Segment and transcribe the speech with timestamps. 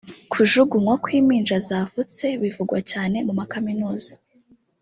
[0.31, 4.13] kujugunywa kw’impinja zavutse bivugwa cyane mu makaminuza